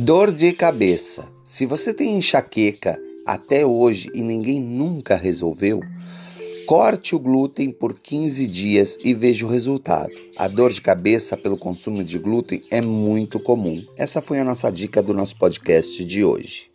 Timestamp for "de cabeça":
0.30-1.28, 10.72-11.36